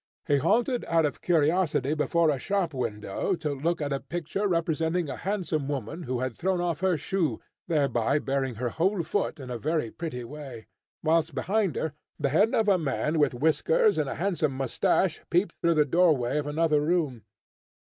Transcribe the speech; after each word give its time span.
He 0.25 0.37
halted 0.37 0.83
out 0.85 1.05
of 1.05 1.21
curiosity 1.21 1.93
before 1.93 2.31
a 2.31 2.39
shop 2.39 2.73
window, 2.73 3.35
to 3.35 3.53
look 3.53 3.79
at 3.83 3.93
a 3.93 3.99
picture 3.99 4.47
representing 4.47 5.09
a 5.09 5.15
handsome 5.15 5.67
woman, 5.67 6.01
who 6.09 6.21
had 6.21 6.35
thrown 6.35 6.59
off 6.59 6.79
her 6.79 6.97
shoe, 6.97 7.39
thereby 7.67 8.17
baring 8.17 8.55
her 8.55 8.69
whole 8.69 9.03
foot 9.03 9.39
in 9.39 9.51
a 9.51 9.59
very 9.59 9.91
pretty 9.91 10.23
way; 10.23 10.65
whilst 11.03 11.35
behind 11.35 11.75
her 11.75 11.93
the 12.19 12.29
head 12.29 12.55
of 12.55 12.67
a 12.67 12.79
man 12.79 13.19
with 13.19 13.35
whiskers 13.35 13.99
and 13.99 14.09
a 14.09 14.15
handsome 14.15 14.53
moustache 14.57 15.21
peeped 15.29 15.53
through 15.61 15.75
the 15.75 15.85
doorway 15.85 16.39
of 16.39 16.47
another 16.47 16.81
room. 16.81 17.21